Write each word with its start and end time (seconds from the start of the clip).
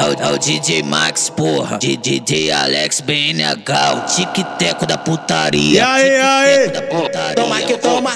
É 0.00 0.04
o, 0.04 0.30
é 0.30 0.32
o 0.32 0.38
DJ 0.38 0.82
Max, 0.82 1.28
porra. 1.28 1.76
DJ 1.76 2.50
Alex 2.50 3.02
BNH, 3.02 3.92
o 3.96 4.00
tic-teco 4.06 4.86
da 4.86 4.96
putaria. 4.96 5.78
E 5.78 5.78
aí, 5.78 6.16
aí? 6.16 6.70
Toma 7.36 7.60
que 7.60 7.76
toma. 7.76 8.12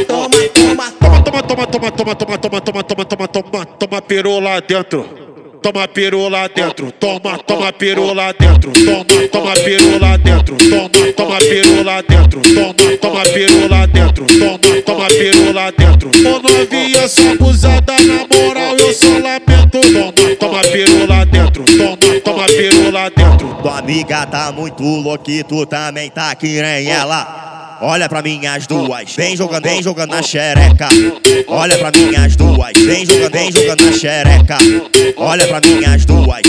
toma. 0.55 0.93
Toma, 1.25 1.43
toma, 1.43 1.66
toma, 1.66 1.91
toma, 1.91 2.14
toma, 2.14 2.39
toma, 2.39 2.61
toma, 2.61 2.85
toma, 2.85 3.05
toma, 3.05 3.29
toma, 3.29 3.66
toma 3.66 4.03
peru 4.03 4.39
lá 4.39 4.61
dentro. 4.61 5.23
Toma 5.65 5.89
peru 5.89 6.29
lá 6.29 6.46
dentro, 6.46 6.93
toma, 6.93 7.39
toma 7.39 7.73
peru 7.73 8.12
lá 8.12 8.33
dentro, 8.33 8.71
toma, 8.71 9.29
toma 9.33 9.53
peru 9.55 9.98
lá 9.98 10.19
dentro, 10.19 10.57
toma, 10.59 11.12
toma 11.16 11.38
peru 11.38 11.83
lá 11.83 12.02
dentro, 12.02 12.43
toma, 12.43 12.98
toma 13.01 13.23
peru 13.23 13.66
lá 13.71 13.87
dentro, 13.87 14.27
toma, 14.27 14.83
toma 14.85 15.07
peru 15.07 15.52
lá 15.55 15.71
dentro. 15.71 16.11
Ô 16.11 16.38
novinha, 16.38 17.09
só 17.09 17.33
abusada 17.33 17.95
na 17.95 18.27
moral, 18.29 18.77
eu 18.77 18.93
só 18.93 19.07
lamento. 19.07 19.80
Toma, 19.80 20.37
toma 20.37 20.61
peru 20.71 21.07
lá 21.07 21.24
dentro, 21.24 21.65
toma, 21.65 22.21
toma 22.21 22.45
peru 22.45 22.91
lá 22.91 23.09
dentro. 23.09 23.55
Tua 23.62 23.79
amiga 23.79 24.27
tá 24.27 24.52
muito 24.52 24.83
louca 24.83 25.30
e 25.30 25.43
tu 25.43 25.65
também 25.65 26.10
tá 26.10 26.35
que 26.35 26.60
nem 26.60 26.91
ela. 26.91 27.44
Olha 27.87 28.09
pra 28.09 28.23
mim 28.23 28.47
as 28.47 28.66
duas, 28.66 29.15
vem 29.15 29.37
jogando, 29.37 29.65
vem 29.65 29.83
jogando 29.83 30.12
na 30.12 30.23
xereca. 30.23 30.88
Olha 31.47 31.77
pra 31.77 31.91
mim 31.91 32.16
as 32.16 32.34
duas, 32.34 32.73
vem 32.79 33.05
jogando, 33.05 33.33
vem 33.33 33.52
jogando 33.52 33.84
na 33.84 33.93
xereca. 33.93 34.57
Olha 35.19 35.47
pra 35.47 35.60
mim 35.60 35.84
as 35.84 36.07
duas, 36.07 36.43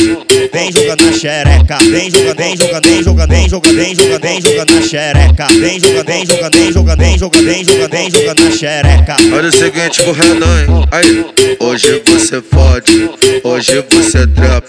vem 0.53 0.71
jogando 0.71 1.03
na 1.03 1.11
xereca. 1.11 1.77
Vem 1.91 2.09
jogando, 2.09 2.38
vem 2.38 2.55
jogando, 2.55 2.88
vem 2.88 3.03
jogando, 3.03 3.30
vem 3.30 3.49
jogando, 3.49 3.75
vem 3.75 3.95
jogando, 3.95 4.21
vem 4.21 4.41
jogando 4.41 4.75
na 4.75 4.81
xereca. 4.81 5.48
Vem 5.59 5.80
jogando, 5.81 6.05
vem 6.05 6.25
jogando, 6.25 6.58
vem 6.58 6.72
jogando, 6.72 6.97
vem 7.00 7.17
jogando, 7.17 7.45
vem 7.45 7.63
jogando, 7.66 7.91
vem 7.91 8.09
jogando 8.09 8.39
na 8.41 8.52
xereca. 8.52 9.16
Olha 9.33 9.50
o 9.50 9.52
seguinte 9.52 10.02
pro 10.03 10.13
Renan? 10.13 10.88
Aí, 10.89 11.25
hoje 11.59 12.02
você 12.06 12.41
fode, 12.41 13.11
hoje 13.44 13.83
você 13.89 14.25
trap, 14.28 14.66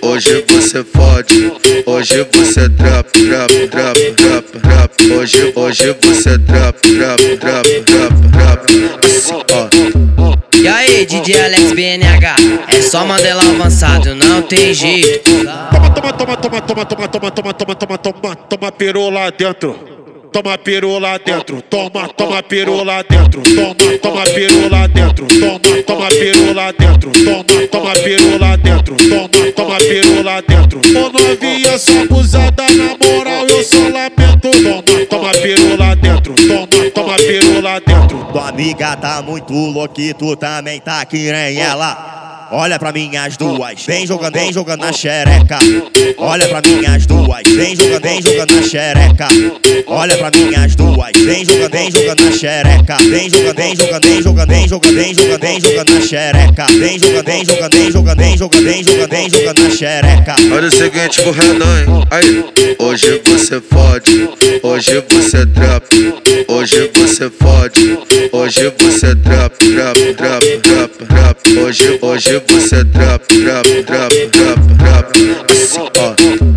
hoje 0.00 0.42
você 0.48 0.82
fode, 0.84 1.52
hoje 1.84 2.26
você 2.32 2.66
trap, 2.70 3.12
trap, 3.12 3.68
trap, 3.68 4.12
trap, 4.16 4.37
hoje, 5.12 5.52
hoje 5.54 5.96
você 6.02 6.38
trap, 6.38 6.80
trap, 6.80 7.36
trap, 7.38 7.82
trap, 7.84 8.14
trap, 8.32 9.06
assim, 9.06 9.42
ó. 9.52 9.98
E 10.56 10.66
aí, 10.66 11.06
DJ 11.06 11.40
Alex 11.44 11.72
BNH? 11.72 12.34
É 12.68 12.82
só 12.82 13.04
Mandela 13.04 13.42
avançado, 13.42 14.14
não 14.14 14.42
tem 14.42 14.74
jeito. 14.74 15.30
Toma, 15.72 15.90
toma, 15.90 16.12
toma, 16.12 16.36
toma, 16.36 16.60
toma, 16.60 16.84
toma, 16.84 17.08
toma, 17.08 17.30
toma, 17.30 17.54
toma, 17.54 17.74
toma, 17.74 17.98
toma, 17.98 18.36
toma 18.36 18.72
peru 18.72 19.08
lá 19.10 19.30
dentro. 19.30 19.98
Toma 20.32 20.58
peru 20.58 20.98
lá 20.98 21.16
dentro, 21.16 21.62
toma, 21.62 22.06
toma 22.08 22.42
peru 22.42 22.84
lá 22.84 23.02
dentro, 23.02 23.42
toma, 23.42 23.74
toma 24.02 24.22
peru 24.24 24.68
lá 24.68 24.86
dentro, 24.86 25.26
toma, 25.26 25.82
toma 25.86 26.08
peru 26.08 26.52
lá 26.54 26.72
dentro, 26.72 27.10
toma, 27.10 27.44
toma 27.70 27.92
peru 27.94 28.38
lá 28.38 28.56
dentro, 28.56 28.96
toma, 28.96 29.52
toma 29.52 29.78
peru 29.78 30.22
lá 30.22 30.40
dentro. 30.42 30.80
Ô 30.80 31.10
novinha, 31.10 31.78
só 31.78 32.02
abusada 32.02 32.64
na 32.70 32.96
moral, 33.06 33.46
eu 33.46 33.64
só 33.64 33.88
lamento. 33.88 34.07
Dentro, 36.34 36.90
toma, 36.90 37.16
toma 37.16 37.60
lá 37.62 37.78
dentro. 37.78 38.24
Tua 38.32 38.48
amiga 38.48 38.96
tá 38.96 39.22
muito 39.22 39.52
louca 39.52 40.00
e 40.00 40.12
tu 40.12 40.36
também 40.36 40.80
tá 40.80 41.04
que 41.04 41.30
nem 41.30 41.58
ela. 41.58 42.48
Olha 42.50 42.78
pra 42.78 42.92
mim 42.92 43.14
as 43.14 43.36
duas, 43.36 43.84
vem 43.84 44.06
jogando, 44.06 44.34
vem 44.34 44.52
jogando 44.52 44.80
na 44.80 44.92
xereca. 44.92 45.58
Olha 46.16 46.48
pra 46.48 46.62
mim 46.62 46.84
as 46.86 47.04
duas, 47.04 47.42
vem 47.46 47.76
jogando, 47.76 47.87
vem 48.00 48.22
jogando 48.22 48.54
na 48.54 48.62
xereca. 48.62 49.28
Olha 49.86 50.16
pra 50.16 50.30
mim 50.30 50.54
as 50.54 50.74
duas, 50.74 51.12
vem 51.16 51.44
jogando, 51.44 51.70
vem 51.72 51.90
jogando 51.90 52.24
na 52.24 52.32
xereca. 52.32 52.96
Vem 52.98 53.30
jogando, 53.30 53.56
vem 53.56 53.76
jogando, 53.76 54.06
vem 54.06 54.22
jogando, 54.22 54.48
vem 54.48 54.68
jogando, 54.68 54.94
vem 54.94 55.14
jogando, 55.14 55.40
vem 55.40 55.60
jogando 55.60 55.92
na 55.92 56.00
xereca. 56.00 56.66
Vem 56.78 56.98
jogando, 56.98 57.24
vem 57.24 57.44
jogando, 57.44 57.76
vem 57.76 57.90
jogando, 57.90 58.18
vem 58.18 58.36
jogando, 58.36 58.64
vem 58.64 58.82
jogando, 58.84 59.10
vem 59.10 59.30
jogando 59.30 59.62
na 59.62 59.70
xereca. 59.70 60.34
Olha 60.52 60.68
o 60.68 60.70
seguinte 60.70 61.20
pro 61.22 61.30
Renan, 61.32 61.80
hein? 61.80 62.06
Aí, 62.10 62.44
hoje 62.78 63.20
você 63.24 63.60
fode, 63.60 64.28
hoje 64.62 65.04
você 65.08 65.46
trap, 65.46 66.14
hoje 66.48 66.90
você 66.94 67.30
fode, 67.30 67.98
hoje 68.32 68.72
você 68.78 69.14
trap, 69.16 69.52
trap, 69.56 70.14
trap, 70.14 70.58
trap, 70.62 71.06
trap, 71.06 71.58
hoje, 71.58 71.98
hoje 72.00 72.42
você 72.48 72.84
trap, 72.84 73.26
trap, 73.26 73.84
trap, 73.84 74.28
trap, 74.30 74.78
trap, 74.78 75.36
assim, 75.50 75.88
ó. 75.98 76.47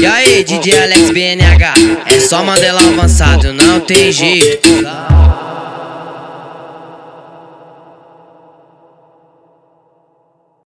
E 0.00 0.06
aí, 0.06 0.42
DJ 0.42 0.80
Alex 0.80 1.10
BNH? 1.10 1.74
É 2.06 2.20
só 2.20 2.42
Mandela 2.42 2.80
avançado, 2.80 3.52
não 3.52 3.80
tem 3.80 4.10
jeito. 4.10 4.66